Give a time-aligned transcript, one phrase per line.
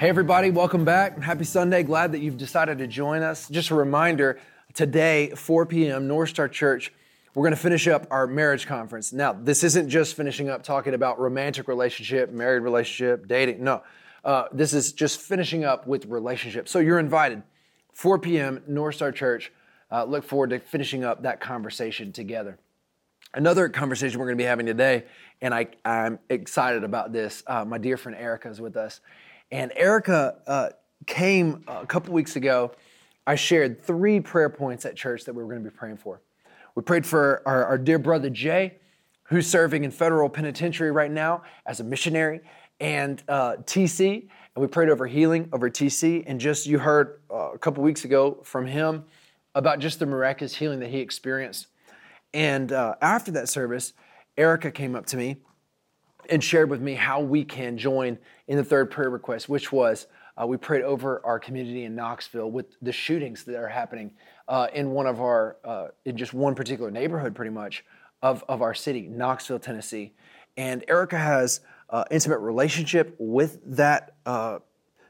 [0.00, 1.20] Hey, everybody, welcome back.
[1.20, 1.82] Happy Sunday.
[1.82, 3.50] Glad that you've decided to join us.
[3.50, 4.40] Just a reminder
[4.72, 6.90] today, 4 p.m., North Star Church,
[7.34, 9.12] we're going to finish up our marriage conference.
[9.12, 13.62] Now, this isn't just finishing up talking about romantic relationship, married relationship, dating.
[13.62, 13.82] No,
[14.24, 16.70] uh, this is just finishing up with relationships.
[16.70, 17.42] So you're invited,
[17.92, 19.52] 4 p.m., North Star Church.
[19.92, 22.58] Uh, look forward to finishing up that conversation together.
[23.34, 25.04] Another conversation we're going to be having today,
[25.42, 27.42] and I, I'm excited about this.
[27.46, 29.02] Uh, my dear friend Erica is with us.
[29.50, 30.68] And Erica uh,
[31.06, 32.72] came a couple weeks ago.
[33.26, 36.20] I shared three prayer points at church that we were going to be praying for.
[36.74, 38.76] We prayed for our, our dear brother Jay,
[39.24, 42.40] who's serving in federal penitentiary right now as a missionary,
[42.80, 44.28] and uh, TC.
[44.54, 46.24] And we prayed over healing over TC.
[46.26, 49.04] And just you heard uh, a couple weeks ago from him
[49.54, 51.66] about just the miraculous healing that he experienced
[52.32, 53.92] and uh, after that service,
[54.36, 55.38] Erica came up to me
[56.30, 60.06] and shared with me how we can join in the third prayer request, which was
[60.40, 64.12] uh, we prayed over our community in Knoxville with the shootings that are happening
[64.48, 67.84] uh, in one of our, uh, in just one particular neighborhood, pretty much,
[68.22, 70.12] of, of our city, Knoxville, Tennessee.
[70.56, 74.60] And Erica has uh, intimate relationship with that uh,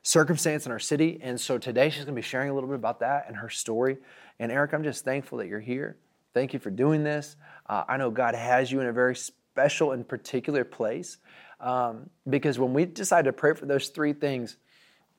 [0.02, 1.20] circumstance in our city.
[1.22, 3.50] And so today she's going to be sharing a little bit about that and her
[3.50, 3.98] story.
[4.38, 5.96] And Erica, I'm just thankful that you're here.
[6.32, 7.36] Thank you for doing this.
[7.68, 9.16] Uh, I know God has you in a very
[9.52, 11.18] special and particular place
[11.60, 14.56] um, because when we decide to pray for those three things,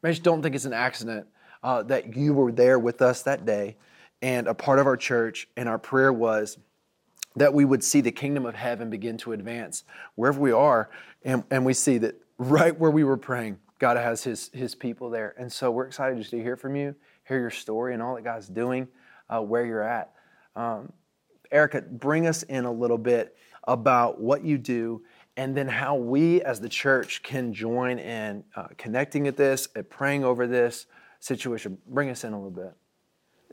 [0.04, 1.28] I just don't think it's an accident
[1.64, 3.78] uh, that you were there with us that day
[4.22, 5.48] and a part of our church.
[5.56, 6.58] And our prayer was
[7.36, 9.84] that we would see the kingdom of heaven begin to advance
[10.16, 10.90] wherever we are.
[11.24, 15.10] And, and we see that right where we were praying, God has his, his people
[15.10, 15.36] there.
[15.38, 16.96] And so we're excited just to hear from you,
[17.28, 18.88] hear your story and all that God's doing,
[19.30, 20.14] uh, where you're at.
[20.56, 20.92] Um,
[21.52, 23.36] Erica, bring us in a little bit
[23.68, 25.02] about what you do
[25.38, 29.90] and then how we as the church can join in uh, connecting at this, at
[29.90, 30.88] praying over this
[31.20, 31.78] situation.
[31.88, 32.74] Bring us in a little bit.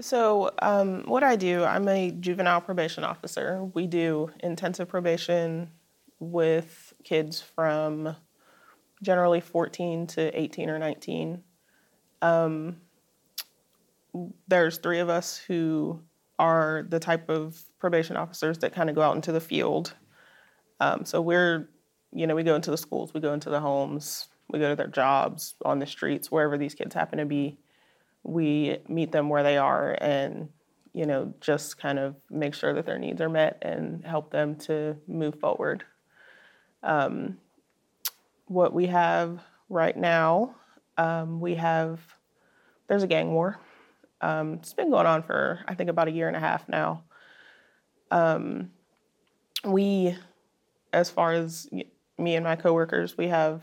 [0.01, 3.65] So, um, what I do, I'm a juvenile probation officer.
[3.75, 5.71] We do intensive probation
[6.21, 8.15] with kids from
[9.03, 11.43] generally 14 to 18 or 19.
[12.23, 12.77] Um,
[14.47, 16.01] there's three of us who
[16.39, 19.95] are the type of probation officers that kind of go out into the field.
[20.81, 21.69] Um, so we're,
[22.13, 24.77] you know, we go into the schools, we go into the homes, we go to
[24.77, 27.59] their jobs, on the streets, wherever these kids happen to be.
[28.23, 30.49] We meet them where they are and,
[30.93, 34.57] you know, just kind of make sure that their needs are met and help them
[34.57, 35.85] to move forward.
[36.83, 37.39] Um,
[38.47, 40.55] what we have right now,
[40.97, 42.01] um, we have,
[42.89, 43.59] there's a gang war.
[44.21, 47.05] Um, it's been going on for, I think, about a year and a half now.
[48.11, 48.71] Um,
[49.65, 50.17] we,
[50.93, 51.69] as far as
[52.19, 53.63] me and my coworkers, we have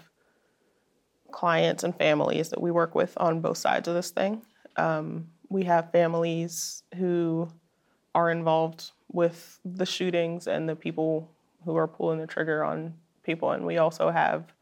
[1.31, 4.41] clients and families that we work with on both sides of this thing.
[4.77, 7.49] Um, we have families who
[8.13, 11.29] are involved with the shootings and the people
[11.65, 14.53] who are pulling the trigger on people, and we also have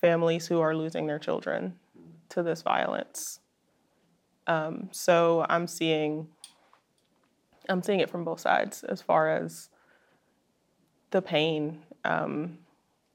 [0.00, 1.78] families who are losing their children
[2.30, 3.40] to this violence.
[4.48, 6.26] Um, so I'm seeing
[7.68, 9.68] I'm seeing it from both sides as far as
[11.10, 11.82] the pain.
[12.04, 12.58] Um,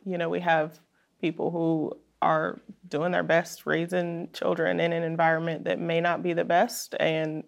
[0.05, 0.79] you know, we have
[1.19, 6.33] people who are doing their best raising children in an environment that may not be
[6.33, 7.43] the best, and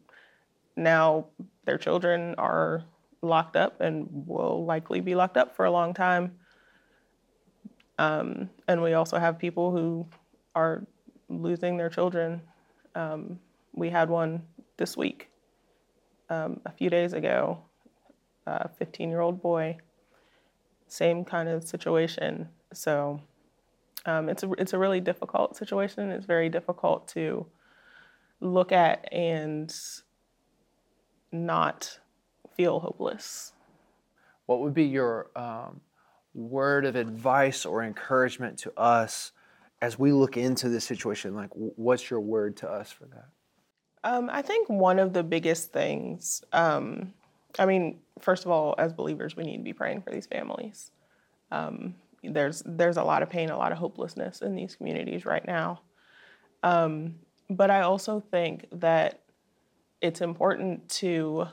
[0.75, 1.28] now
[1.66, 2.84] their children are
[3.22, 6.35] locked up and will likely be locked up for a long time.
[7.97, 10.07] Um, and we also have people who
[10.53, 10.85] are
[11.29, 12.41] losing their children
[12.94, 13.40] um,
[13.75, 14.44] we had one
[14.78, 15.30] this week,
[16.30, 17.59] um, a few days ago,
[18.47, 19.78] a 15 year old boy,
[20.88, 22.50] same kind of situation.
[22.74, 23.22] So
[24.06, 26.12] um, it's, a, it's a really difficult situation.
[26.12, 27.46] It's very difficult to
[28.40, 29.74] look at and
[31.31, 32.00] not
[32.56, 33.53] feel hopeless.
[34.46, 35.81] What would be your um,
[36.34, 39.31] word of advice or encouragement to us
[39.81, 41.33] as we look into this situation?
[41.33, 43.25] Like, what's your word to us for that?
[44.06, 47.12] Um, I think one of the biggest things, um,
[47.57, 50.92] I mean, first of all, as believers, we need to be praying for these families.
[51.52, 55.46] Um, there's there's a lot of pain, a lot of hopelessness in these communities right
[55.46, 55.81] now.
[56.62, 57.16] Um,
[57.50, 59.22] but I also think that
[60.02, 61.48] it's important to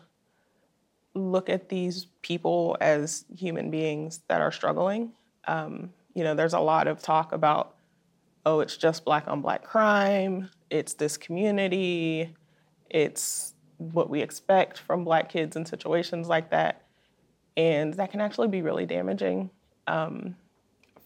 [1.15, 5.13] look at these people as human beings that are struggling.
[5.47, 7.77] Um, you know, there's a lot of talk about,
[8.45, 12.35] oh, it's just black on black crime, it's this community,
[12.93, 16.83] it's what we expect from black kids in situations like that.
[17.57, 19.51] And that can actually be really damaging.
[19.87, 20.37] Um,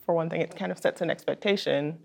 [0.04, 1.98] for one thing, it kind of sets an expectation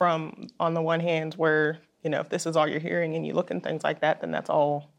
[0.00, 3.26] from on the one hand where you know if this is all you're hearing and
[3.26, 4.90] you look and things like that then that's all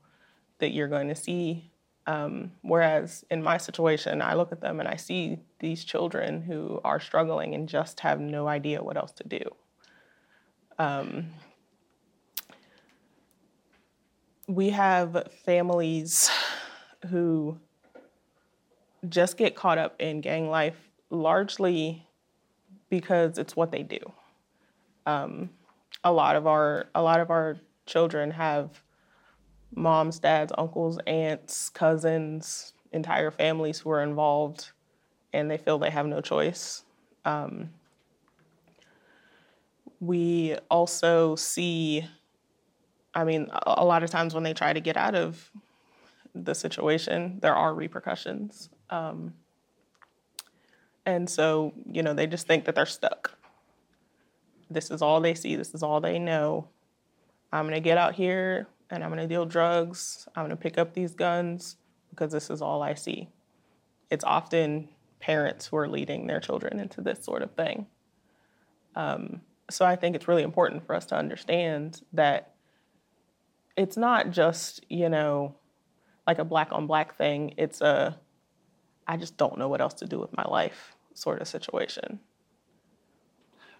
[0.59, 1.71] that you're going to see
[2.05, 6.79] um, whereas in my situation i look at them and i see these children who
[6.83, 9.41] are struggling and just have no idea what else to do
[10.77, 11.25] um,
[14.47, 16.29] we have families
[17.09, 17.57] who
[19.07, 22.07] just get caught up in gang life largely
[22.89, 23.99] because it's what they do.
[25.05, 25.49] Um,
[26.03, 28.81] a lot of our a lot of our children have
[29.73, 34.71] moms, dads, uncles, aunts, cousins, entire families who are involved,
[35.33, 36.83] and they feel they have no choice.
[37.25, 37.69] Um,
[39.99, 42.05] we also see,
[43.13, 45.51] I mean, a lot of times when they try to get out of
[46.33, 48.69] the situation, there are repercussions.
[48.89, 49.33] Um,
[51.05, 53.37] and so, you know, they just think that they're stuck.
[54.69, 56.67] This is all they see, this is all they know.
[57.51, 61.13] I'm gonna get out here and I'm gonna deal drugs, I'm gonna pick up these
[61.13, 61.75] guns
[62.11, 63.29] because this is all I see.
[64.09, 67.87] It's often parents who are leading their children into this sort of thing.
[68.95, 72.50] Um, so I think it's really important for us to understand that
[73.77, 75.55] it's not just, you know,
[76.27, 77.53] like a black on black thing.
[77.57, 78.19] It's a
[79.07, 82.19] I just don't know what else to do with my life sort of situation.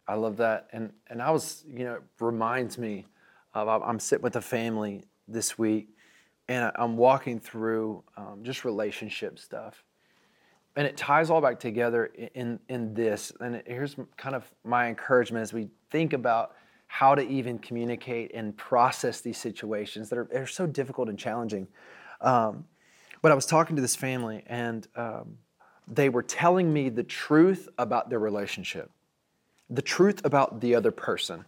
[0.07, 0.67] I love that.
[0.73, 3.05] And and I was, you know, it reminds me
[3.53, 5.89] of I'm sitting with a family this week
[6.47, 9.83] and I'm walking through um, just relationship stuff.
[10.75, 13.31] And it ties all back together in, in this.
[13.41, 16.55] And here's kind of my encouragement as we think about
[16.91, 21.65] how to even communicate and process these situations that are, are so difficult and challenging.
[22.19, 22.65] Um,
[23.21, 25.38] but I was talking to this family, and um,
[25.88, 28.91] they were telling me the truth about their relationship,
[29.69, 31.45] the truth about the other person.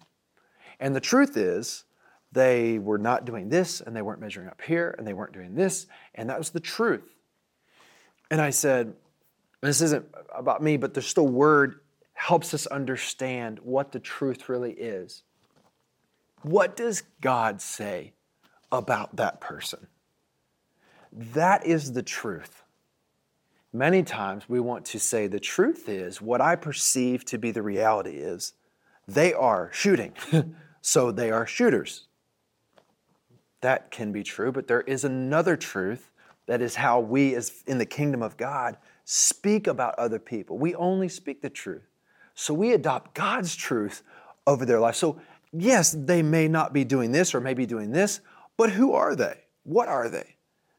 [0.79, 1.83] And the truth is,
[2.31, 5.55] they were not doing this, and they weren't measuring up here, and they weren't doing
[5.55, 7.15] this, and that was the truth.
[8.31, 8.93] And I said,
[9.59, 11.81] This isn't about me, but the still word
[12.13, 15.23] helps us understand what the truth really is.
[16.43, 18.13] What does God say
[18.71, 19.87] about that person?
[21.11, 22.63] That is the truth.
[23.71, 27.61] Many times we want to say the truth is what I perceive to be the
[27.61, 28.53] reality is
[29.07, 30.13] they are shooting,
[30.81, 32.05] so they are shooters.
[33.61, 36.11] That can be true, but there is another truth
[36.45, 40.57] that is how we, as in the kingdom of God, speak about other people.
[40.57, 41.87] We only speak the truth.
[42.35, 44.03] So we adopt God's truth
[44.45, 44.95] over their life.
[44.95, 45.21] So,
[45.53, 48.19] yes, they may not be doing this or maybe doing this,
[48.57, 49.41] but who are they?
[49.63, 50.35] What are they?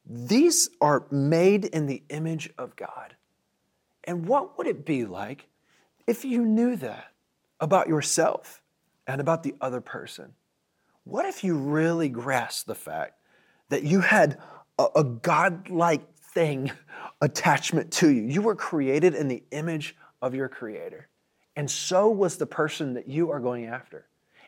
[0.07, 3.17] These are made in the image of God.
[4.05, 5.49] And what would it be like
[6.07, 7.13] if you knew that
[7.61, 8.61] about yourself
[9.07, 10.35] and about the other person?
[11.05, 13.15] What if you really grasped the fact
[13.71, 14.39] that you had
[14.79, 16.71] a, a godlike thing
[17.21, 18.23] attachment to you?
[18.23, 21.09] You were created in the image of your Creator.
[21.57, 24.07] And so was the person that you are going after.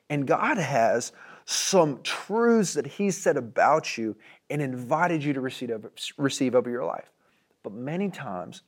[0.09, 1.13] And God has
[1.45, 4.17] some truths that He said about you
[4.51, 7.11] and invited you to receive over, receive over your life.
[7.63, 8.63] But many times,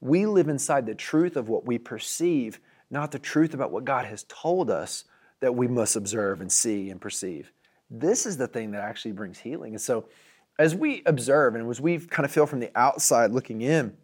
[0.00, 2.60] we live inside the truth of what we perceive,
[2.90, 5.04] not the truth about what God has told us
[5.40, 7.52] that we must observe and see and perceive.
[7.90, 9.72] This is the thing that actually brings healing.
[9.74, 10.06] And so,
[10.58, 13.96] as we observe and as we kind of feel from the outside looking in,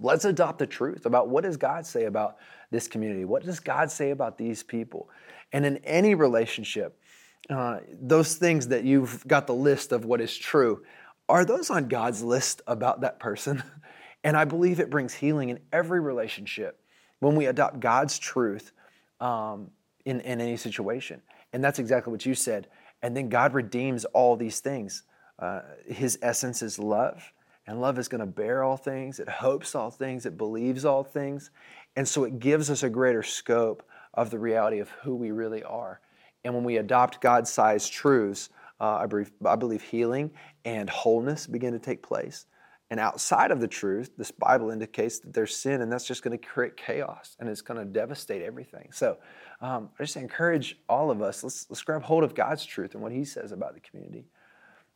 [0.00, 2.36] let's adopt the truth about what does God say about
[2.70, 3.24] this community?
[3.24, 5.08] What does God say about these people?
[5.56, 7.00] And in any relationship,
[7.48, 10.82] uh, those things that you've got the list of what is true,
[11.30, 13.62] are those on God's list about that person?
[14.24, 16.78] and I believe it brings healing in every relationship
[17.20, 18.72] when we adopt God's truth
[19.18, 19.70] um,
[20.04, 21.22] in, in any situation.
[21.54, 22.66] And that's exactly what you said.
[23.00, 25.04] And then God redeems all these things.
[25.38, 27.32] Uh, his essence is love,
[27.66, 31.02] and love is going to bear all things, it hopes all things, it believes all
[31.02, 31.50] things.
[31.96, 33.82] And so it gives us a greater scope
[34.16, 36.00] of the reality of who we really are.
[36.44, 40.30] And when we adopt God sized truths, uh, I, believe, I believe healing
[40.64, 42.46] and wholeness begin to take place.
[42.88, 46.38] And outside of the truth, this Bible indicates that there's sin, and that's just going
[46.38, 48.90] to create chaos and it's going to devastate everything.
[48.92, 49.16] So
[49.60, 53.02] um, I just encourage all of us let's, let's grab hold of God's truth and
[53.02, 54.26] what He says about the community.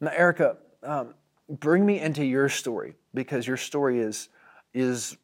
[0.01, 1.15] Now, Erica, um,
[1.49, 4.29] bring me into your story because your story is,
[4.73, 5.17] is,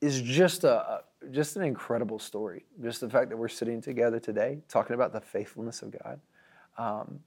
[0.00, 2.64] is just a, just an incredible story.
[2.82, 6.20] Just the fact that we're sitting together today talking about the faithfulness of God.
[6.78, 7.20] Um,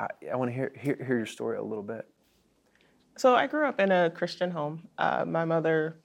[0.00, 2.06] I, I want to hear, hear, hear your story a little bit.
[3.16, 4.88] So I grew up in a Christian home.
[4.96, 5.96] Uh, my mother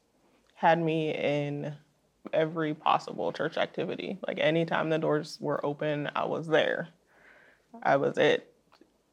[0.56, 1.74] had me in
[2.32, 4.18] every possible church activity.
[4.26, 6.90] Like anytime the doors were open, I was there.
[7.82, 8.54] I was it.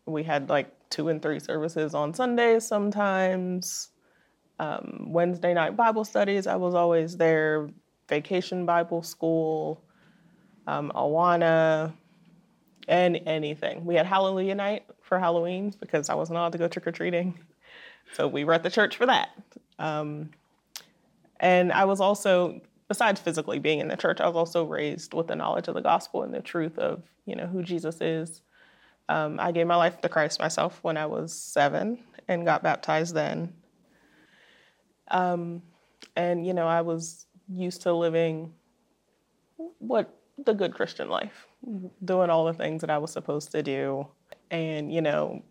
[0.06, 3.88] We had like two and three services on Sundays sometimes.
[4.58, 7.68] Um, Wednesday night Bible studies, I was always there.
[8.10, 9.82] Vacation Bible school,
[10.66, 11.94] um, Awana,
[12.88, 13.86] and anything.
[13.86, 17.38] We had Hallelujah night for Halloween because I wasn't allowed to go trick or treating.
[18.14, 19.28] So we were at the church for that.
[19.78, 20.30] Um,
[21.38, 25.28] and I was also, besides physically being in the church, I was also raised with
[25.28, 28.42] the knowledge of the gospel and the truth of, you know, who Jesus is.
[29.08, 33.14] Um, I gave my life to Christ myself when I was seven and got baptized
[33.14, 33.52] then.
[35.08, 35.62] Um,
[36.16, 38.52] and, you know, I was used to living
[39.78, 41.46] what the good Christian life,
[42.04, 44.06] doing all the things that I was supposed to do.
[44.50, 45.42] And, you know,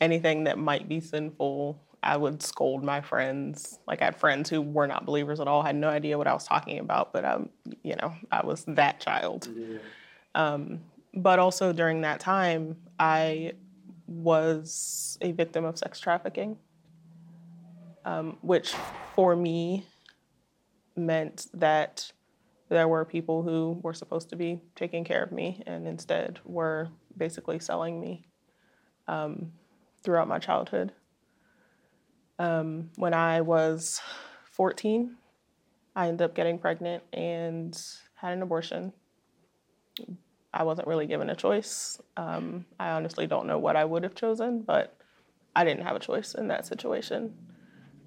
[0.00, 3.78] anything that might be sinful, I would scold my friends.
[3.86, 6.32] Like I had friends who were not believers at all, had no idea what I
[6.32, 7.48] was talking about, but um,
[7.82, 9.48] you know, I was that child.
[9.54, 9.78] Yeah.
[10.34, 10.80] Um,
[11.14, 13.52] but also during that time, I
[14.06, 16.58] was a victim of sex trafficking,
[18.04, 18.74] um, which
[19.14, 19.86] for me
[20.96, 22.12] meant that
[22.68, 26.88] there were people who were supposed to be taking care of me and instead were
[27.16, 28.22] basically selling me
[29.06, 29.52] um,
[30.02, 30.92] throughout my childhood.
[32.38, 34.00] Um, when I was
[34.52, 35.16] 14,
[35.94, 37.80] I ended up getting pregnant and
[38.16, 38.92] had an abortion.
[40.52, 42.00] I wasn't really given a choice.
[42.16, 44.96] Um, I honestly don't know what I would have chosen, but
[45.54, 47.34] I didn't have a choice in that situation.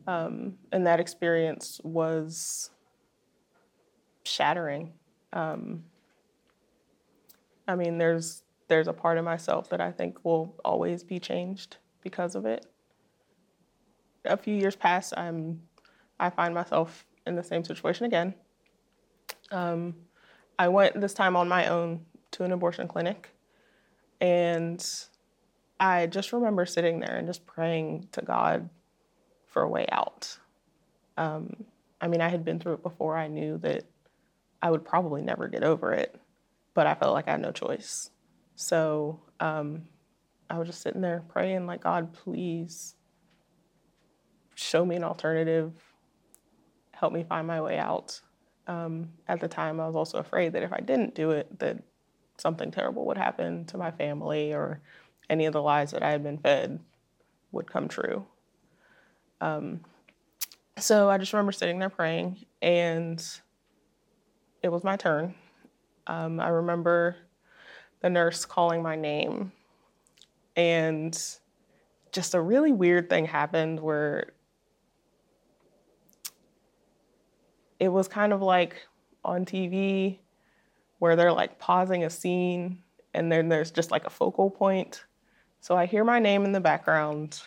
[0.08, 2.72] Um, and that experience was
[4.27, 4.93] shattering.
[5.34, 5.84] Um,
[7.67, 11.77] I mean, there's there's a part of myself that I think will always be changed
[12.01, 12.65] because of it.
[14.25, 15.62] A few years pass, I'm
[16.19, 18.34] I find myself in the same situation again.
[19.51, 19.96] Um,
[20.60, 23.29] I went this time on my own to an abortion clinic,
[24.19, 24.86] and
[25.79, 28.69] I just remember sitting there and just praying to God
[29.46, 30.38] for a way out.
[31.17, 31.65] Um,
[32.01, 33.17] I mean, I had been through it before.
[33.17, 33.84] I knew that
[34.62, 36.20] I would probably never get over it,
[36.74, 38.10] but I felt like I had no choice.
[38.56, 39.84] So um,
[40.50, 42.96] I was just sitting there praying, like, God, please
[44.56, 45.74] show me an alternative,
[46.92, 48.20] help me find my way out.
[48.66, 51.78] Um, at the time, I was also afraid that if I didn't do it, that
[52.38, 54.82] something terrible would happen to my family or
[55.30, 56.80] any of the lies that I had been fed
[57.52, 58.26] would come true.
[59.40, 59.82] Um,
[60.78, 63.24] so I just remember sitting there praying, and
[64.64, 65.36] it was my turn.
[66.08, 67.18] Um, I remember
[68.02, 69.52] the nurse calling my name,
[70.56, 71.18] and
[72.12, 74.32] just a really weird thing happened where
[77.80, 78.88] it was kind of like
[79.24, 80.20] on TV
[81.00, 82.82] where they're like pausing a scene
[83.14, 85.06] and then there's just like a focal point.
[85.60, 87.42] So I hear my name in the background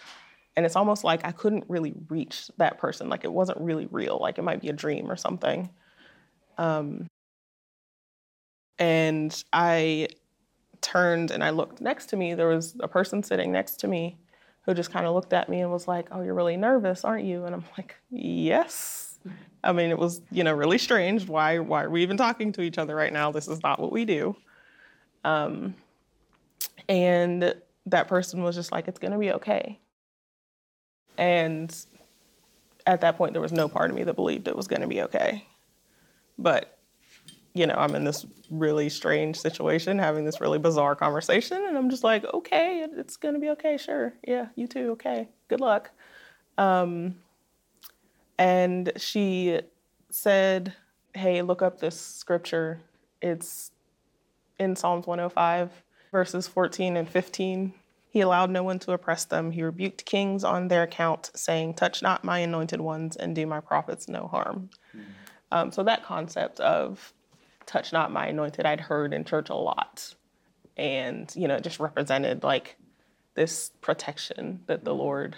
[0.57, 3.09] and it's almost like I couldn't really reach that person.
[3.09, 5.71] Like it wasn't really real, like it might be a dream or something.
[6.61, 7.07] Um,
[8.79, 10.09] and I
[10.83, 12.35] turned and I looked next to me.
[12.35, 14.19] There was a person sitting next to me
[14.67, 17.25] who just kind of looked at me and was like, "Oh, you're really nervous, aren't
[17.25, 19.19] you?" And I'm like, "Yes."
[19.65, 21.27] I mean, it was you know really strange.
[21.27, 23.33] Why why are we even talking to each other right now?
[23.33, 24.37] This is not what we do.
[25.25, 25.75] Um,
[26.91, 27.55] and
[27.87, 29.79] that person was just like, "It's gonna be okay."
[31.17, 31.75] And
[32.87, 34.89] at that point, there was no part of me that believed it was going to
[34.89, 35.47] be okay.
[36.41, 36.77] But
[37.53, 41.91] you know, I'm in this really strange situation, having this really bizarre conversation, and I'm
[41.91, 45.91] just like, okay, it's gonna be okay, sure, yeah, you too, okay, good luck.
[46.59, 47.17] Um,
[48.39, 49.61] and she
[50.11, 50.75] said,
[51.15, 52.81] hey, look up this scripture.
[53.21, 53.73] It's
[54.59, 55.71] in Psalms 105,
[56.13, 57.75] verses 14 and 15.
[58.09, 59.53] He allowed no one to oppress them.
[59.53, 63.61] He rebuked kings on their account, saying, Touch not my anointed ones and do my
[63.61, 64.71] prophets no harm.
[64.97, 65.11] Mm-hmm.
[65.53, 67.13] Um, so that concept of
[67.67, 70.15] touch not my anointed I'd heard in church a lot.
[70.77, 72.77] And, you know, it just represented like
[73.35, 75.37] this protection that the Lord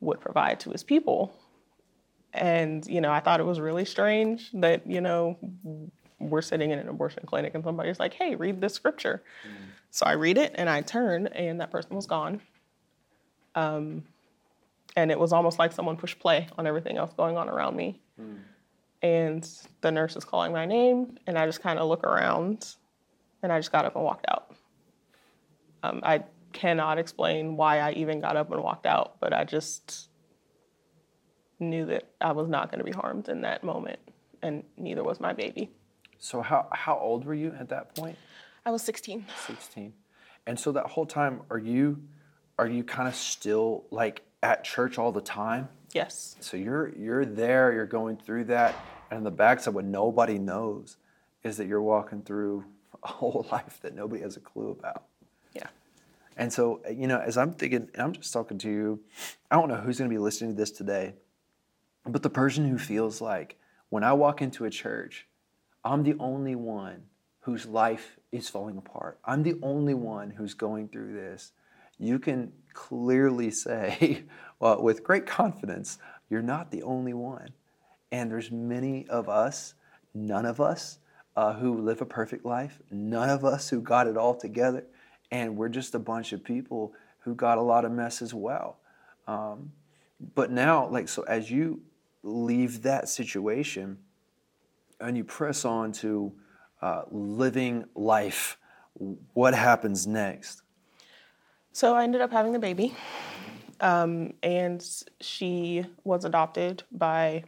[0.00, 1.36] would provide to his people.
[2.32, 5.36] And, you know, I thought it was really strange that, you know,
[6.18, 9.22] we're sitting in an abortion clinic and somebody's like, hey, read this scripture.
[9.46, 9.66] Mm.
[9.90, 12.40] So I read it and I turn and that person was gone.
[13.54, 14.04] Um,
[14.96, 18.00] and it was almost like someone pushed play on everything else going on around me.
[18.20, 18.38] Mm
[19.02, 19.48] and
[19.80, 22.74] the nurse is calling my name, and I just kind of look around,
[23.42, 24.54] and I just got up and walked out.
[25.82, 30.08] Um, I cannot explain why I even got up and walked out, but I just
[31.58, 33.98] knew that I was not going to be harmed in that moment.
[34.42, 35.70] and neither was my baby.
[36.18, 38.16] So how how old were you at that point?
[38.64, 39.26] I was 16.
[39.46, 39.92] 16.
[40.46, 42.02] And so that whole time are you
[42.58, 45.68] are you kind of still like at church all the time?
[45.92, 46.36] Yes.
[46.40, 48.74] So you're you're there, you're going through that,
[49.10, 50.96] and the backside what nobody knows
[51.42, 52.64] is that you're walking through
[53.02, 55.04] a whole life that nobody has a clue about.
[55.54, 55.68] Yeah.
[56.36, 59.00] And so, you know, as I'm thinking, and I'm just talking to you,
[59.50, 61.14] I don't know who's going to be listening to this today,
[62.06, 63.56] but the person who feels like
[63.88, 65.26] when I walk into a church,
[65.84, 67.04] I'm the only one
[67.40, 69.18] whose life is falling apart.
[69.24, 71.52] I'm the only one who's going through this.
[72.00, 74.24] You can clearly say,
[74.58, 77.50] well, with great confidence, you're not the only one.
[78.10, 79.74] And there's many of us,
[80.14, 80.98] none of us,
[81.36, 84.84] uh, who live a perfect life, none of us who got it all together,
[85.30, 88.78] and we're just a bunch of people who got a lot of mess as well.
[89.28, 89.72] Um,
[90.34, 91.82] but now, like, so as you
[92.22, 93.98] leave that situation
[95.00, 96.32] and you press on to
[96.82, 98.58] uh, living life,
[99.34, 100.62] what happens next?
[101.72, 102.94] So I ended up having the baby,
[103.80, 104.84] um, and
[105.20, 107.44] she was adopted by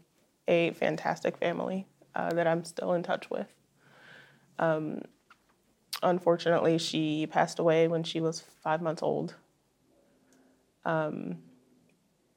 [0.46, 3.48] a fantastic family uh, that I'm still in touch with.
[4.60, 5.02] Um,
[6.04, 9.34] unfortunately, she passed away when she was five months old.
[10.84, 11.38] Um,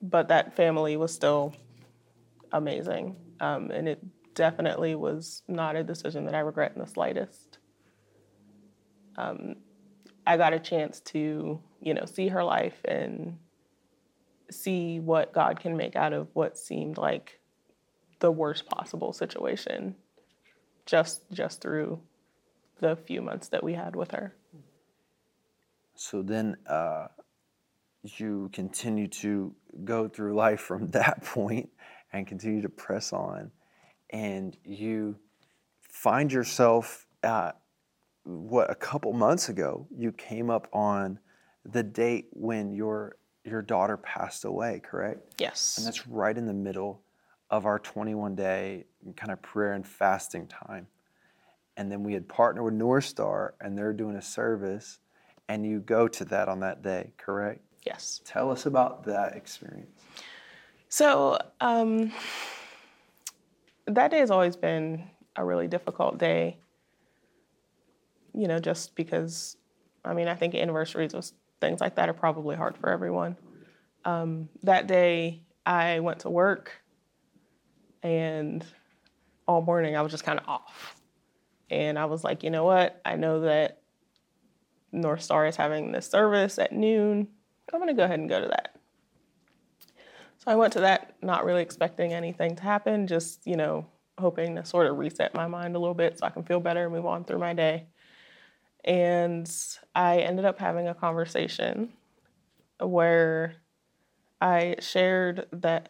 [0.02, 1.54] but that family was still
[2.52, 7.60] amazing, um, and it definitely was not a decision that I regret in the slightest.
[9.18, 9.56] Um,
[10.28, 13.38] I got a chance to, you know, see her life and
[14.50, 17.40] see what God can make out of what seemed like
[18.20, 19.96] the worst possible situation
[20.86, 22.00] just just through
[22.80, 24.36] the few months that we had with her.
[25.96, 27.08] So then uh,
[28.04, 29.54] you continue to
[29.84, 31.70] go through life from that point
[32.14, 33.52] and continue to press on.
[34.12, 35.18] And you
[35.90, 37.58] find yourself at
[38.26, 41.20] what a couple months ago you came up on
[41.64, 45.36] the date when your your daughter passed away, correct?
[45.38, 45.78] Yes.
[45.78, 47.02] And that's right in the middle
[47.52, 48.86] of our 21 day
[49.16, 50.88] kind of prayer and fasting time.
[51.78, 55.00] And then we had partnered with North Star and they're doing a service
[55.48, 57.62] and you go to that on that day, correct?
[57.86, 58.22] Yes.
[58.26, 60.02] Tell us about that experience.
[60.90, 62.12] So um,
[63.86, 65.04] that day has always been
[65.36, 66.58] a really difficult day.
[68.38, 69.58] You know, just because,
[70.04, 71.22] I mean, I think anniversaries or
[71.62, 73.38] things like that are probably hard for everyone.
[74.04, 76.72] Um, that day, I went to work,
[78.04, 78.64] and
[79.48, 80.96] all morning I was just kind of off.
[81.70, 83.02] And I was like, you know what?
[83.06, 83.82] I know that
[84.92, 87.28] North Star is having this service at noon.
[87.74, 88.76] I'm going to go ahead and go to that.
[90.38, 94.56] So I went to that not really expecting anything to happen, just, you know, hoping
[94.56, 96.94] to sort of reset my mind a little bit so I can feel better and
[96.94, 97.88] move on through my day.
[98.86, 99.52] And
[99.96, 101.92] I ended up having a conversation
[102.80, 103.56] where
[104.40, 105.90] I shared that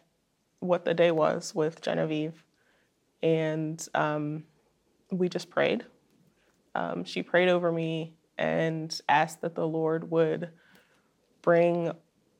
[0.60, 2.42] what the day was with Genevieve,
[3.22, 4.44] and um,
[5.10, 5.84] we just prayed.
[6.74, 10.50] Um, she prayed over me and asked that the Lord would
[11.42, 11.92] bring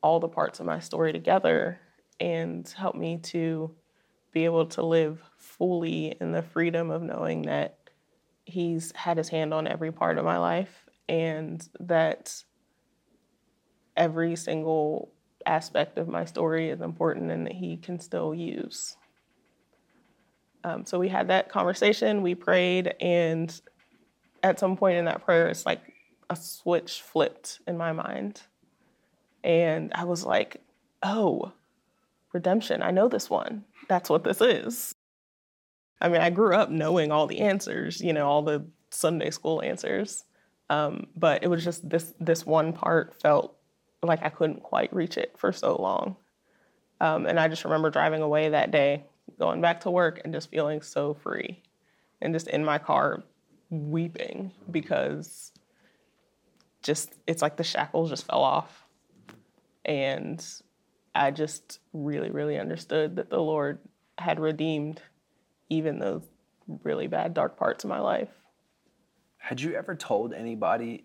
[0.03, 1.79] all the parts of my story together
[2.21, 3.75] and help me to
[4.33, 7.79] be able to live fully in the freedom of knowing that
[8.47, 12.43] He's had His hand on every part of my life and that
[13.97, 15.13] every single
[15.45, 18.97] aspect of my story is important and that He can still use.
[20.65, 23.61] Um, so we had that conversation, we prayed, and
[24.43, 25.81] at some point in that prayer, it's like
[26.29, 28.43] a switch flipped in my mind.
[29.45, 30.61] And I was like,
[31.05, 31.53] oh,
[32.33, 33.65] redemption, I know this one.
[33.89, 34.96] That's what this is.
[36.01, 39.63] I mean, I grew up knowing all the answers, you know, all the Sunday school
[39.63, 40.25] answers.
[40.69, 43.57] Um, but it was just this this one part felt
[44.03, 46.17] like I couldn't quite reach it for so long.
[47.01, 49.05] Um, and I just remember driving away that day,
[49.39, 51.63] going back to work, and just feeling so free,
[52.21, 53.23] and just in my car
[53.71, 55.53] weeping because
[56.83, 58.87] just it's like the shackles just fell off,
[59.85, 60.45] and
[61.15, 63.79] I just really really understood that the Lord
[64.19, 65.01] had redeemed
[65.69, 66.23] even those
[66.83, 68.31] really bad dark parts of my life.
[69.39, 71.05] Had you ever told anybody?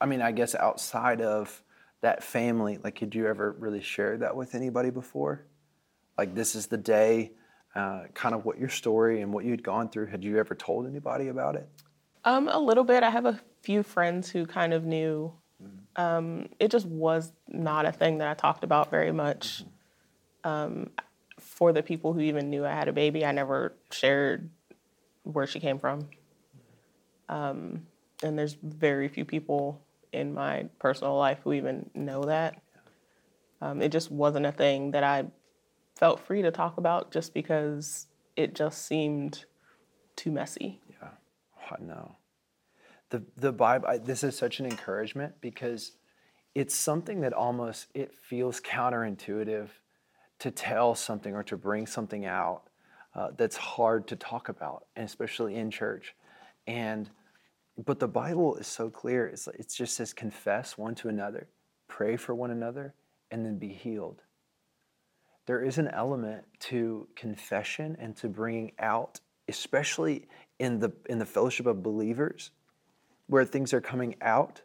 [0.00, 1.62] I mean, I guess outside of
[2.00, 5.46] that family, like, had you ever really shared that with anybody before?
[6.18, 7.32] Like, this is the day,
[7.74, 10.06] uh, kind of what your story and what you'd gone through.
[10.06, 11.68] Had you ever told anybody about it?
[12.24, 13.02] Um, a little bit.
[13.02, 15.32] I have a few friends who kind of knew.
[15.94, 19.64] Um, it just was not a thing that I talked about very much.
[20.42, 20.90] Um,
[21.52, 24.48] for the people who even knew I had a baby, I never shared
[25.22, 26.08] where she came from.
[27.28, 27.86] Um,
[28.22, 29.80] and there's very few people
[30.12, 32.60] in my personal life who even know that.
[33.60, 35.26] Um, it just wasn't a thing that I
[35.96, 39.44] felt free to talk about just because it just seemed
[40.16, 40.80] too messy.
[40.88, 41.10] Yeah,
[41.70, 42.16] oh, no.
[43.10, 43.88] The the Bible.
[43.88, 45.92] I, this is such an encouragement because
[46.54, 49.68] it's something that almost it feels counterintuitive
[50.42, 52.62] to tell something or to bring something out
[53.14, 56.16] uh, that's hard to talk about, and especially in church.
[56.66, 57.08] And
[57.86, 59.28] but the Bible is so clear.
[59.28, 61.46] It's it just says confess one to another,
[61.86, 62.92] pray for one another,
[63.30, 64.22] and then be healed.
[65.46, 70.26] There is an element to confession and to bringing out, especially
[70.58, 72.50] in the in the fellowship of believers,
[73.28, 74.60] where things are coming out,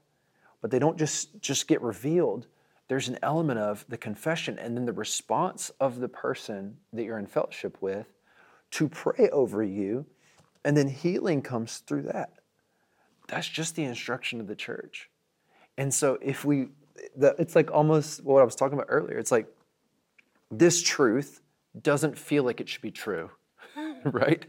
[0.59, 2.47] but they don't just just get revealed
[2.87, 7.19] there's an element of the confession and then the response of the person that you're
[7.19, 8.07] in fellowship with
[8.71, 10.05] to pray over you,
[10.63, 12.31] and then healing comes through that.
[13.27, 15.09] That's just the instruction of the church.
[15.77, 16.67] And so, if we,
[17.17, 19.17] it's like almost what I was talking about earlier.
[19.17, 19.47] It's like
[20.49, 21.41] this truth
[21.81, 23.29] doesn't feel like it should be true,
[24.05, 24.45] right?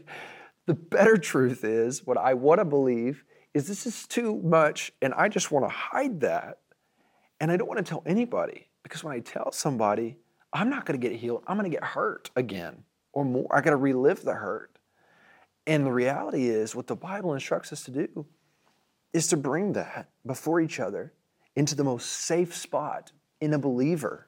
[0.65, 3.23] The better truth is what I want to believe
[3.53, 6.59] is this is too much, and I just want to hide that
[7.39, 10.17] and I don't want to tell anybody because when I tell somebody,
[10.51, 11.43] I'm not going to get healed.
[11.47, 13.47] I'm going to get hurt again or more.
[13.55, 14.77] I got to relive the hurt.
[15.67, 18.25] And the reality is, what the Bible instructs us to do
[19.13, 21.13] is to bring that before each other
[21.55, 24.27] into the most safe spot in a believer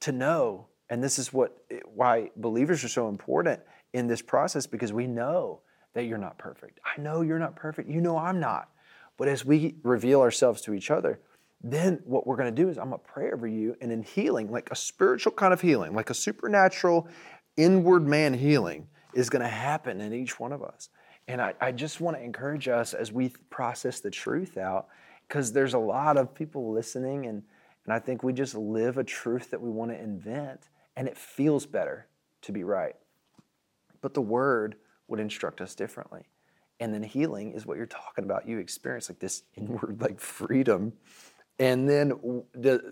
[0.00, 0.66] to know.
[0.88, 1.58] And this is what
[1.94, 3.60] why believers are so important
[3.92, 5.60] in this process because we know
[5.94, 6.80] that you're not perfect.
[6.84, 7.90] I know you're not perfect.
[7.90, 8.70] You know I'm not.
[9.18, 11.20] But as we reveal ourselves to each other,
[11.62, 14.02] then what we're going to do is I'm going to pray over you and in
[14.02, 17.08] healing, like a spiritual kind of healing, like a supernatural
[17.56, 20.88] inward man healing is going to happen in each one of us.
[21.28, 24.88] And I, I just want to encourage us as we process the truth out,
[25.28, 27.42] because there's a lot of people listening, and,
[27.84, 31.16] and I think we just live a truth that we want to invent, and it
[31.16, 32.08] feels better
[32.42, 32.96] to be right.
[34.00, 36.22] But the word would instruct us differently.
[36.80, 38.48] And then healing is what you're talking about.
[38.48, 40.92] You experience like this inward like freedom
[41.58, 42.42] and then,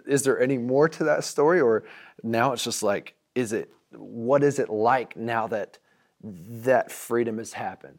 [0.06, 1.84] is there any more to that story, or
[2.22, 3.70] now it's just like, is it?
[3.92, 5.78] What is it like now that
[6.22, 7.98] that freedom has happened?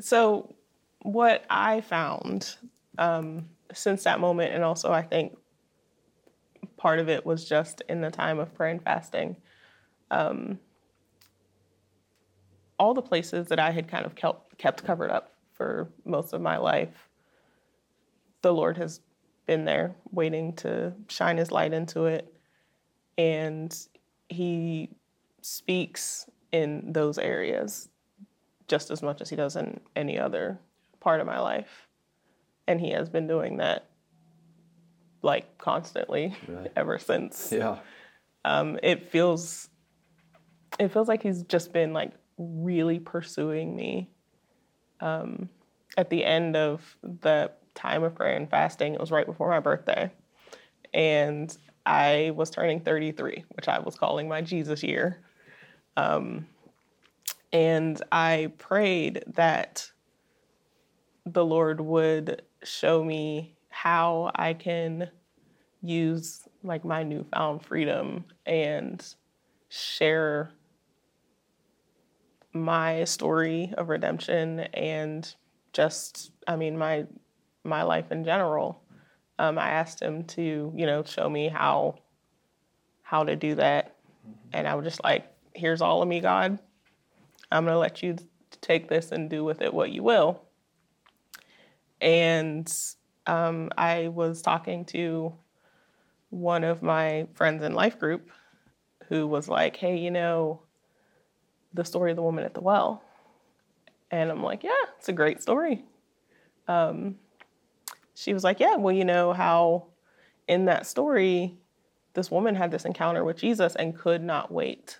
[0.00, 0.54] So,
[1.02, 2.56] what I found
[2.98, 5.36] um, since that moment, and also I think
[6.76, 9.36] part of it was just in the time of prayer and fasting.
[10.10, 10.58] Um,
[12.78, 16.40] all the places that I had kind of kept, kept covered up for most of
[16.40, 17.08] my life,
[18.42, 19.00] the Lord has
[19.46, 22.32] been there waiting to shine his light into it.
[23.16, 23.76] And
[24.28, 24.90] he
[25.40, 27.88] speaks in those areas
[28.68, 30.58] just as much as he does in any other
[31.00, 31.88] part of my life.
[32.66, 33.88] And he has been doing that
[35.22, 36.72] like constantly right.
[36.76, 37.52] ever since.
[37.52, 37.78] Yeah.
[38.44, 39.68] Um, it feels
[40.78, 44.10] it feels like he's just been like really pursuing me.
[45.00, 45.48] Um,
[45.96, 48.94] at the end of the time of prayer and fasting.
[48.94, 50.10] It was right before my birthday.
[50.92, 55.20] And I was turning 33, which I was calling my Jesus year.
[55.96, 56.46] Um,
[57.52, 59.88] and I prayed that
[61.24, 65.10] the Lord would show me how I can
[65.82, 69.04] use like my newfound freedom and
[69.68, 70.50] share
[72.52, 75.34] my story of redemption and
[75.72, 77.06] just I mean my
[77.66, 78.82] my life in general.
[79.38, 81.98] Um, I asked him to, you know, show me how
[83.02, 83.94] how to do that,
[84.52, 86.58] and I was just like, "Here's all of me, God.
[87.52, 88.16] I'm gonna let you
[88.60, 90.42] take this and do with it what you will."
[92.00, 92.72] And
[93.26, 95.34] um, I was talking to
[96.30, 98.30] one of my friends in life group
[99.08, 100.62] who was like, "Hey, you know,
[101.74, 103.02] the story of the woman at the well,"
[104.10, 105.84] and I'm like, "Yeah, it's a great story."
[106.68, 107.16] Um,
[108.16, 109.86] she was like, Yeah, well, you know how
[110.48, 111.56] in that story,
[112.14, 114.98] this woman had this encounter with Jesus and could not wait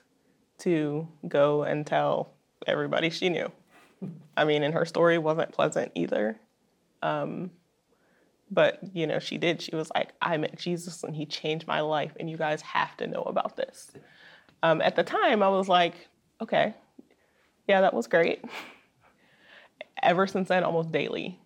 [0.59, 2.35] to go and tell
[2.66, 3.50] everybody she knew.
[4.37, 6.38] I mean, and her story wasn't pleasant either.
[7.02, 7.50] Um,
[8.50, 9.62] but, you know, she did.
[9.62, 12.96] She was like, I met Jesus and he changed my life, and you guys have
[12.98, 13.90] to know about this.
[14.62, 15.94] Um, at the time, I was like,
[16.40, 16.74] okay,
[17.66, 18.44] yeah, that was great.
[20.02, 21.40] Ever since then, almost daily,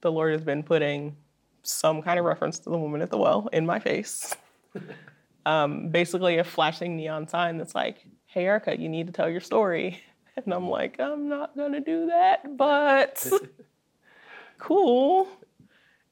[0.00, 1.16] the Lord has been putting
[1.62, 4.34] some kind of reference to the woman at the well in my face.
[5.46, 9.40] um, basically, a flashing neon sign that's like, hey, Erica, you need to tell your
[9.40, 10.02] story.
[10.44, 13.30] And I'm like, I'm not going to do that, but
[14.58, 15.28] cool.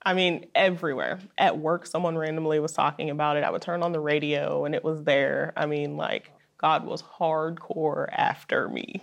[0.02, 1.20] I mean, everywhere.
[1.38, 3.44] At work, someone randomly was talking about it.
[3.44, 5.54] I would turn on the radio and it was there.
[5.56, 9.02] I mean, like, God was hardcore after me.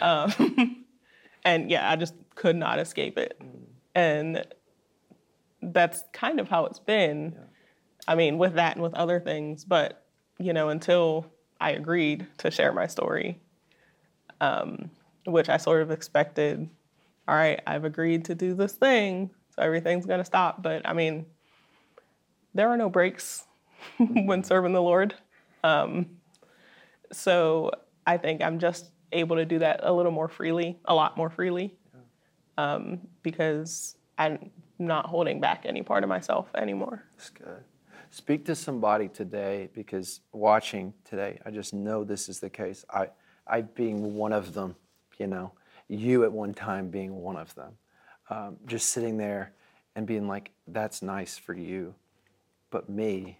[0.00, 0.81] Um,
[1.44, 3.40] and yeah, I just could not escape it.
[3.94, 4.44] And
[5.60, 7.32] that's kind of how it's been.
[7.34, 7.44] Yeah.
[8.08, 10.04] I mean, with that and with other things, but
[10.38, 11.26] you know, until
[11.60, 13.40] I agreed to share my story,
[14.40, 14.90] um,
[15.26, 16.68] which I sort of expected.
[17.28, 20.62] All right, I've agreed to do this thing, so everything's going to stop.
[20.62, 21.26] But I mean,
[22.54, 23.44] there are no breaks
[23.98, 25.14] when serving the Lord.
[25.62, 26.06] Um,
[27.12, 27.70] so
[28.06, 31.30] I think I'm just able to do that a little more freely, a lot more
[31.30, 31.74] freely,
[32.58, 37.02] um, because I'm not holding back any part of myself anymore.
[37.16, 37.64] That's good.
[38.10, 42.84] Speak to somebody today because watching today, I just know this is the case.
[42.90, 43.08] I,
[43.46, 44.76] I being one of them,
[45.18, 45.52] you know,
[45.88, 47.72] you at one time being one of them,
[48.30, 49.52] um, just sitting there
[49.94, 51.94] and being like, that's nice for you.
[52.70, 53.38] But me,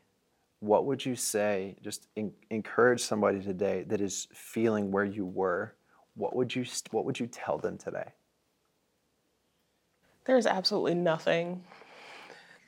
[0.62, 1.75] what would you say?
[1.83, 5.75] Just in, encourage somebody today that is feeling where you were.
[6.14, 8.12] What would you, what would you tell them today?
[10.25, 11.64] There's absolutely nothing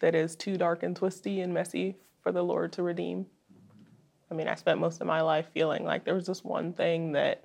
[0.01, 3.27] that is too dark and twisty and messy for the Lord to redeem.
[4.29, 7.13] I mean, I spent most of my life feeling like there was this one thing
[7.13, 7.45] that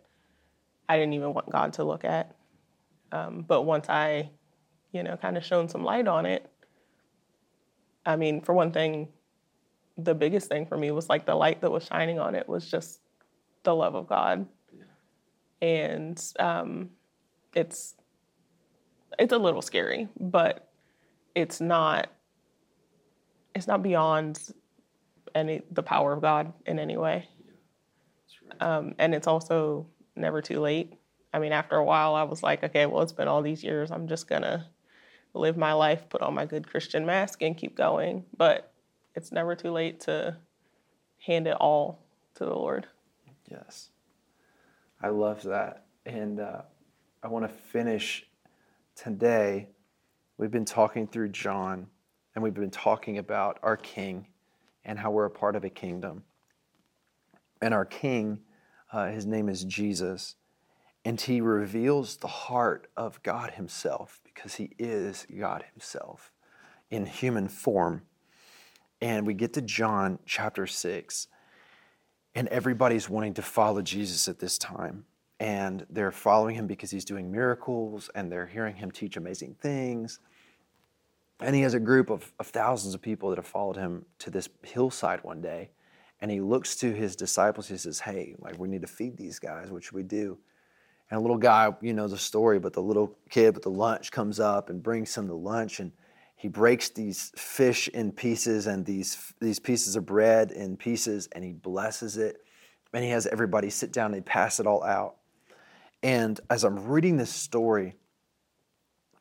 [0.88, 2.35] I didn't even want God to look at.
[3.12, 4.31] Um, but once I,
[4.93, 6.49] you know, kind of shone some light on it,
[8.03, 9.09] I mean, for one thing,
[10.03, 12.69] the biggest thing for me was like the light that was shining on it was
[12.69, 13.01] just
[13.63, 14.47] the love of God.
[14.71, 15.67] Yeah.
[15.67, 16.89] And um,
[17.53, 17.95] it's
[19.17, 20.69] it's a little scary, but
[21.35, 22.09] it's not
[23.55, 24.39] it's not beyond
[25.35, 27.27] any the power of God in any way.
[28.59, 30.93] Um, and it's also never too late.
[31.33, 33.91] I mean, after a while, I was like, okay, well, it's been all these years.
[33.91, 34.67] I'm just gonna
[35.33, 38.25] live my life, put on my good Christian mask, and keep going.
[38.35, 38.73] But
[39.19, 40.38] it's never too late to
[41.17, 41.99] hand it all
[42.36, 42.88] to the Lord.
[43.51, 43.89] Yes.
[45.01, 45.88] I love that.
[46.05, 46.62] And uh,
[47.21, 48.25] I want to finish
[48.95, 49.67] today.
[50.38, 51.88] We've been talking through John,
[52.34, 54.27] and we've been talking about our King
[54.86, 56.23] and how we're a part of a kingdom.
[57.62, 58.39] And our King,
[58.93, 60.38] uh, his name is Jesus,
[61.03, 66.32] and he reveals the heart of God Himself because He is God Himself
[66.89, 68.03] in human form.
[69.01, 71.27] And we get to John chapter 6,
[72.35, 75.05] and everybody's wanting to follow Jesus at this time.
[75.39, 80.19] And they're following him because he's doing miracles, and they're hearing him teach amazing things.
[81.39, 84.29] And he has a group of, of thousands of people that have followed him to
[84.29, 85.69] this hillside one day.
[86.21, 87.69] And he looks to his disciples.
[87.69, 89.71] He says, Hey, like, we need to feed these guys.
[89.71, 90.38] What should we do?
[91.09, 94.12] And a little guy, you know the story, but the little kid with the lunch
[94.12, 95.79] comes up and brings some the lunch.
[95.79, 95.93] And
[96.39, 101.43] he breaks these fish in pieces and these, these pieces of bread in pieces and
[101.43, 102.38] he blesses it.
[102.93, 105.17] And he has everybody sit down and pass it all out.
[106.02, 107.95] And as I'm reading this story,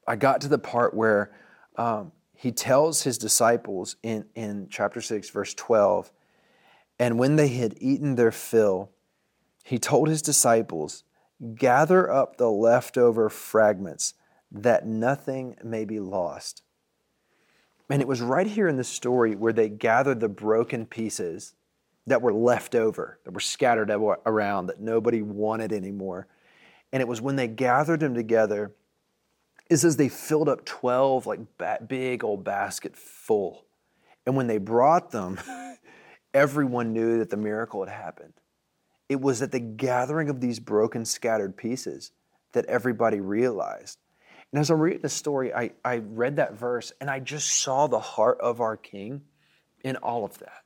[0.07, 1.33] I got to the part where
[1.77, 6.13] um, he tells his disciples in, in chapter 6, verse 12,
[7.01, 8.93] and when they had eaten their fill,
[9.65, 11.03] he told his disciples,
[11.57, 14.15] Gather up the leftover fragments,
[14.53, 16.63] that nothing may be lost.
[17.91, 21.55] And it was right here in the story where they gathered the broken pieces
[22.07, 26.27] that were left over, that were scattered around, that nobody wanted anymore.
[26.93, 28.73] And it was when they gathered them together,
[29.71, 31.41] it says they filled up 12 like
[31.87, 33.67] big old basket full.
[34.27, 35.39] And when they brought them,
[36.35, 38.35] everyone knew that the miracle had happened.
[39.09, 42.13] It was at the gathering of these broken, scattered pieces
[42.53, 43.99] that everybody realized
[44.53, 47.87] and as I'm reading the story, I, I read that verse and I just saw
[47.87, 49.23] the heart of our King
[49.85, 50.65] in all of that.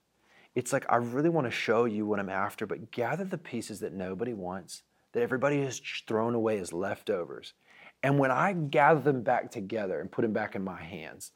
[0.54, 3.80] It's like, I really want to show you what I'm after, but gather the pieces
[3.80, 7.54] that nobody wants, that everybody has thrown away as leftovers.
[8.02, 11.32] And when I gather them back together and put them back in my hands,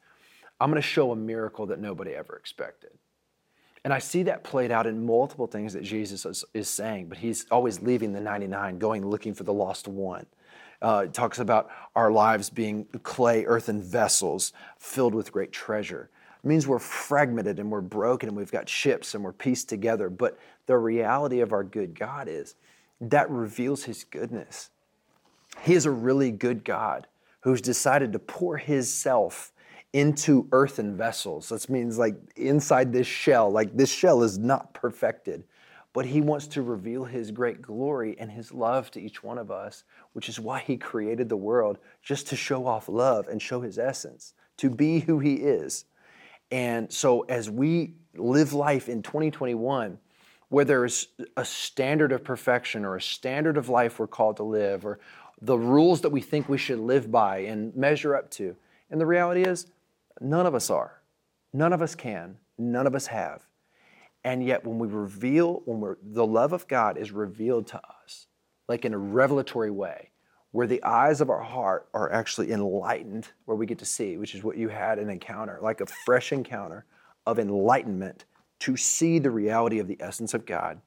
[0.59, 2.91] I'm going to show a miracle that nobody ever expected.
[3.83, 7.17] And I see that played out in multiple things that Jesus is, is saying, but
[7.17, 10.25] he's always leaving the 99, going looking for the lost one.
[10.81, 16.09] Uh, it talks about our lives being clay, earthen vessels filled with great treasure.
[16.43, 20.09] It means we're fragmented and we're broken and we've got ships and we're pieced together.
[20.09, 20.37] But
[20.67, 22.55] the reality of our good God is
[23.01, 24.69] that reveals His goodness.
[25.61, 27.07] He is a really good God
[27.41, 29.51] who's decided to pour His self
[29.93, 31.49] into earthen vessels.
[31.49, 35.43] That means like inside this shell, like this shell is not perfected
[35.97, 39.49] but He wants to reveal His great glory and His love to each one of
[39.49, 39.83] us,
[40.13, 43.79] which is why He created the world just to show off love and show His
[43.79, 45.85] essence, to be who He is.
[46.51, 49.97] And so as we live life in 2021,
[50.49, 54.85] where there's a standard of perfection or a standard of life we're called to live,
[54.85, 54.99] or
[55.41, 58.55] the rules that we think we should live by and measure up to.
[58.91, 59.65] And the reality is,
[60.21, 61.01] none of us are.
[61.53, 62.37] None of us can.
[62.59, 63.46] None of us have.
[64.23, 68.27] And yet, when we reveal, when we're, the love of God is revealed to us,
[68.67, 70.11] like in a revelatory way,
[70.51, 74.35] where the eyes of our heart are actually enlightened, where we get to see, which
[74.35, 76.85] is what you had an encounter, like a fresh encounter
[77.25, 78.25] of enlightenment
[78.59, 80.81] to see the reality of the essence of God.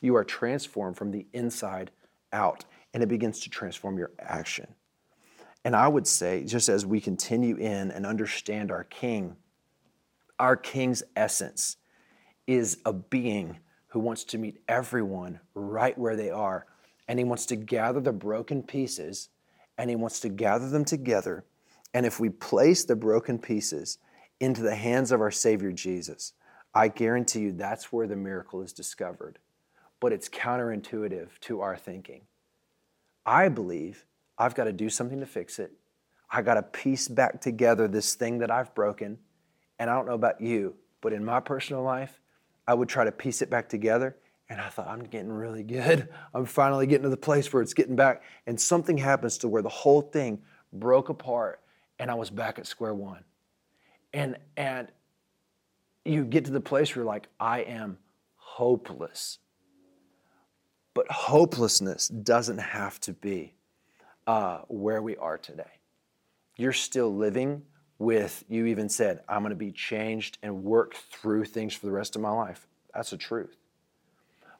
[0.00, 1.90] You are transformed from the inside
[2.32, 4.74] out, and it begins to transform your action.
[5.64, 9.36] And I would say, just as we continue in and understand our King,
[10.38, 11.76] our King's essence
[12.46, 16.66] is a being who wants to meet everyone right where they are.
[17.08, 19.28] And he wants to gather the broken pieces
[19.76, 21.44] and he wants to gather them together.
[21.92, 23.98] And if we place the broken pieces
[24.40, 26.32] into the hands of our Savior Jesus,
[26.74, 29.38] I guarantee you that's where the miracle is discovered.
[30.00, 32.22] But it's counterintuitive to our thinking.
[33.26, 34.06] I believe
[34.38, 35.72] I've got to do something to fix it.
[36.30, 39.18] I got to piece back together this thing that I've broken.
[39.78, 42.21] And I don't know about you, but in my personal life,
[42.66, 44.16] I would try to piece it back together.
[44.48, 46.08] And I thought, I'm getting really good.
[46.34, 48.22] I'm finally getting to the place where it's getting back.
[48.46, 51.60] And something happens to where the whole thing broke apart
[51.98, 53.24] and I was back at square one.
[54.12, 54.88] And, and
[56.04, 57.98] you get to the place where you're like, I am
[58.34, 59.38] hopeless.
[60.94, 63.54] But hopelessness doesn't have to be
[64.26, 65.78] uh, where we are today.
[66.56, 67.62] You're still living
[68.02, 71.92] with, you even said, I'm going to be changed and work through things for the
[71.92, 72.66] rest of my life.
[72.94, 73.56] That's the truth.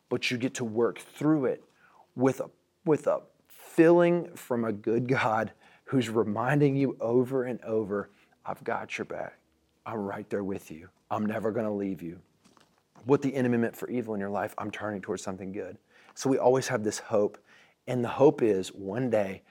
[0.08, 1.64] But you get to work through it
[2.14, 2.50] with a,
[2.84, 5.52] with a filling from a good God
[5.84, 8.10] who's reminding you over and over,
[8.46, 9.38] I've got your back.
[9.84, 10.88] I'm right there with you.
[11.10, 12.18] I'm never going to leave you.
[13.04, 15.76] What the enemy meant for evil in your life, I'm turning towards something good.
[16.14, 17.38] So we always have this hope.
[17.86, 19.42] And the hope is one day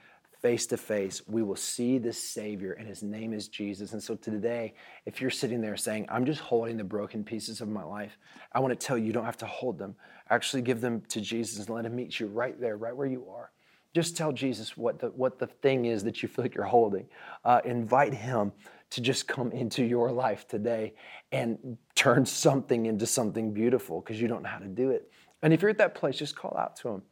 [0.42, 3.92] face to face, we will see this Savior, and His name is Jesus.
[3.92, 4.74] And so today,
[5.06, 8.18] if you're sitting there saying, I'm just holding the broken pieces of my life,
[8.52, 9.94] I want to tell you, you don't have to hold them.
[10.30, 13.28] Actually, give them to Jesus and let Him meet you right there, right where you
[13.30, 13.52] are.
[13.94, 17.06] Just tell Jesus what the, what the thing is that you feel like you're holding.
[17.44, 18.52] Uh, invite Him
[18.90, 20.94] to just come into your life today
[21.30, 25.10] and turn something into something beautiful because you don't know how to do it.
[25.42, 27.02] And if you're at that place, just call out to Him.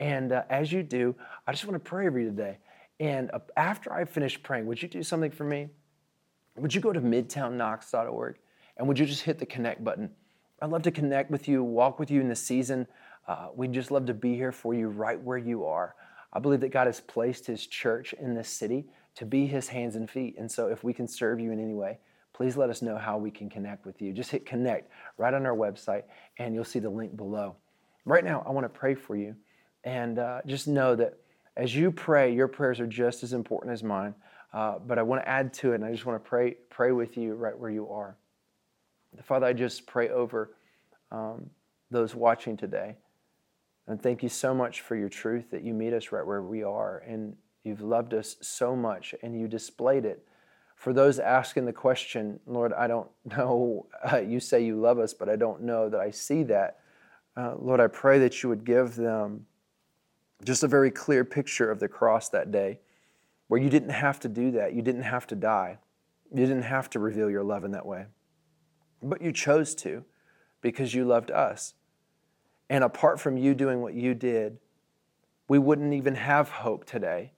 [0.00, 1.14] And uh, as you do,
[1.46, 2.58] I just want to pray over you today.
[3.00, 5.68] And after I finish praying, would you do something for me?
[6.56, 8.36] Would you go to midtownknox.org
[8.76, 10.10] and would you just hit the connect button?
[10.62, 12.86] I'd love to connect with you, walk with you in the season.
[13.26, 15.96] Uh, we'd just love to be here for you right where you are.
[16.32, 19.96] I believe that God has placed His church in this city to be His hands
[19.96, 20.36] and feet.
[20.38, 21.98] And so if we can serve you in any way,
[22.32, 24.12] please let us know how we can connect with you.
[24.12, 26.02] Just hit connect right on our website
[26.38, 27.56] and you'll see the link below.
[28.04, 29.34] Right now, I want to pray for you.
[29.84, 31.18] And uh, just know that
[31.56, 34.14] as you pray, your prayers are just as important as mine.
[34.52, 36.92] Uh, but I want to add to it, and I just want to pray, pray
[36.92, 38.16] with you right where you are.
[39.16, 40.54] The Father, I just pray over
[41.10, 41.50] um,
[41.90, 42.96] those watching today.
[43.86, 46.62] And thank you so much for your truth that you meet us right where we
[46.62, 46.98] are.
[47.06, 50.26] And you've loved us so much, and you displayed it.
[50.76, 55.14] For those asking the question, Lord, I don't know, uh, you say you love us,
[55.14, 56.78] but I don't know that I see that.
[57.36, 59.46] Uh, Lord, I pray that you would give them
[60.42, 62.80] just a very clear picture of the cross that day,
[63.48, 64.74] where you didn't have to do that.
[64.74, 65.78] You didn't have to die.
[66.30, 68.06] You didn't have to reveal your love in that way.
[69.02, 70.04] But you chose to
[70.60, 71.74] because you loved us.
[72.68, 74.58] And apart from you doing what you did,
[75.46, 77.32] we wouldn't even have hope today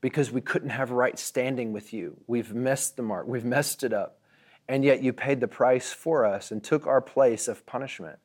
[0.00, 2.16] because we couldn't have right standing with you.
[2.26, 4.18] We've missed the mark, we've messed it up.
[4.66, 8.18] And yet you paid the price for us and took our place of punishment.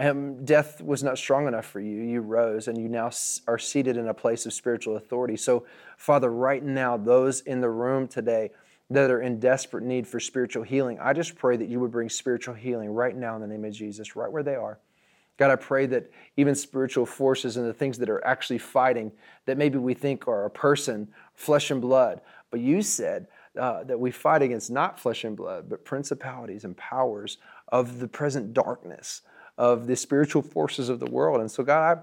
[0.00, 2.00] And death was not strong enough for you.
[2.00, 3.10] You rose and you now
[3.46, 5.36] are seated in a place of spiritual authority.
[5.36, 5.66] So,
[5.98, 8.50] Father, right now, those in the room today
[8.88, 12.08] that are in desperate need for spiritual healing, I just pray that you would bring
[12.08, 14.78] spiritual healing right now in the name of Jesus, right where they are.
[15.36, 19.12] God, I pray that even spiritual forces and the things that are actually fighting
[19.44, 23.26] that maybe we think are a person, flesh and blood, but you said
[23.60, 27.36] uh, that we fight against not flesh and blood, but principalities and powers
[27.68, 29.20] of the present darkness
[29.60, 31.38] of the spiritual forces of the world.
[31.38, 31.98] And so, God,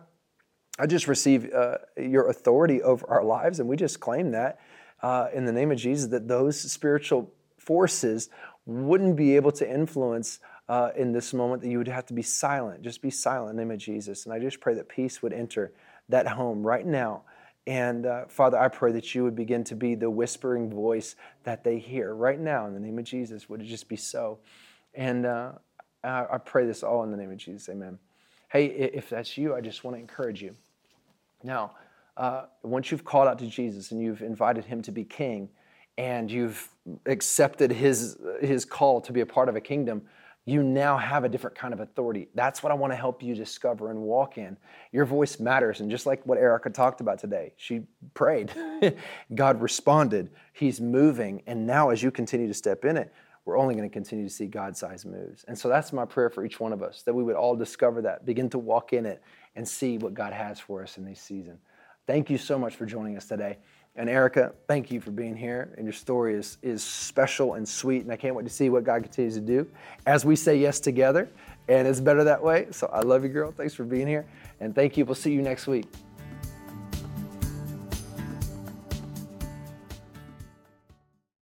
[0.80, 4.60] I, I just receive uh, your authority over our lives, and we just claim that
[5.02, 8.30] uh, in the name of Jesus that those spiritual forces
[8.68, 10.40] wouldn't be able to influence
[10.70, 12.84] uh, in this moment that you would have to be silent.
[12.84, 14.26] Just be silent in the name of Jesus.
[14.26, 15.74] And I just pray that peace would enter
[16.10, 17.24] that home right now.
[17.66, 21.64] And uh, Father, I pray that you would begin to be the whispering voice that
[21.64, 23.50] they hear right now in the name of Jesus.
[23.50, 24.40] Would it just be so?
[24.94, 25.54] And uh,
[26.04, 27.70] I, I pray this all in the name of Jesus.
[27.70, 27.98] Amen.
[28.50, 30.56] Hey, if that's you, I just want to encourage you.
[31.44, 31.72] Now,
[32.16, 35.50] uh, once you've called out to Jesus and you've invited him to be king
[35.98, 36.70] and you've
[37.06, 40.04] accepted his, his call to be a part of a kingdom,
[40.48, 42.30] you now have a different kind of authority.
[42.34, 44.56] That's what I want to help you discover and walk in.
[44.94, 45.82] Your voice matters.
[45.82, 47.82] And just like what Erica talked about today, she
[48.14, 48.54] prayed,
[49.36, 51.44] God responded, He's moving.
[51.48, 53.14] And now, as you continue to step in it,
[53.48, 55.46] we're only going to continue to see God sized moves.
[55.48, 58.02] And so that's my prayer for each one of us that we would all discover
[58.02, 59.24] that, begin to walk in it,
[59.56, 61.58] and see what God has for us in this season.
[62.06, 63.58] Thank you so much for joining us today.
[63.96, 65.74] And Erica, thank you for being here.
[65.78, 68.04] And your story is, is special and sweet.
[68.04, 69.68] And I can't wait to see what God continues to do
[70.06, 71.30] as we say yes together.
[71.70, 72.68] And it's better that way.
[72.72, 73.52] So I love you, girl.
[73.52, 74.26] Thanks for being here.
[74.60, 75.06] And thank you.
[75.06, 75.88] We'll see you next week.